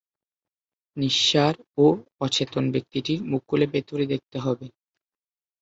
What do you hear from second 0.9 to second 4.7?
নিঃসাড় ও অচেতন ব্যক্তিটির মুখ খুলে ভেতরে দেখতে হবে।